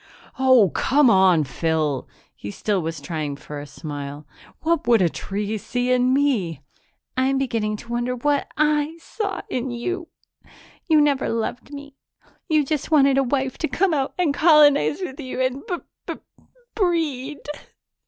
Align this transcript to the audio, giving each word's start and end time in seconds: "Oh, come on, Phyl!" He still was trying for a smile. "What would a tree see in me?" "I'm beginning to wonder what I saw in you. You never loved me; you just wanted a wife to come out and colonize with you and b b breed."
"Oh, 0.39 0.71
come 0.71 1.11
on, 1.11 1.43
Phyl!" 1.43 2.07
He 2.35 2.49
still 2.49 2.81
was 2.81 2.99
trying 3.01 3.35
for 3.35 3.59
a 3.59 3.67
smile. 3.67 4.25
"What 4.61 4.87
would 4.87 4.99
a 4.99 5.09
tree 5.09 5.59
see 5.59 5.91
in 5.91 6.11
me?" 6.11 6.63
"I'm 7.15 7.37
beginning 7.37 7.77
to 7.77 7.89
wonder 7.89 8.15
what 8.15 8.47
I 8.57 8.97
saw 8.99 9.41
in 9.47 9.69
you. 9.69 10.07
You 10.87 11.01
never 11.01 11.29
loved 11.29 11.71
me; 11.71 11.97
you 12.49 12.65
just 12.65 12.89
wanted 12.89 13.19
a 13.19 13.23
wife 13.23 13.59
to 13.59 13.67
come 13.67 13.93
out 13.93 14.15
and 14.17 14.33
colonize 14.33 15.01
with 15.03 15.19
you 15.19 15.39
and 15.39 15.61
b 15.67 15.75
b 16.07 16.15
breed." 16.73 17.37